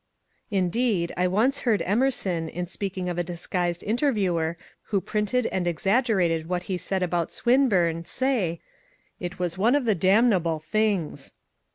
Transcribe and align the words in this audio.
Indeed, 0.49 1.11
I 1.15 1.27
once 1.27 1.59
heard 1.59 1.83
Emerson, 1.85 2.49
in 2.49 2.65
speaking 2.65 3.07
of 3.07 3.19
a 3.19 3.23
disguised 3.23 3.83
interviewer 3.83 4.57
who 4.85 4.99
printed 4.99 5.45
and 5.51 5.67
exaggerated 5.67 6.49
what 6.49 6.63
he 6.63 6.75
said 6.79 7.03
about 7.03 7.31
Swinburne, 7.31 8.05
say, 8.05 8.61
*' 8.91 9.19
It 9.19 9.37
was 9.37 9.59
one 9.59 9.75
of 9.75 9.85
the 9.85 9.93
damnable 9.93 10.57
things." 10.57 11.33